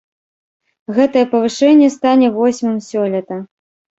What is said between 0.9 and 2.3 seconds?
Гэтае павышэнне стане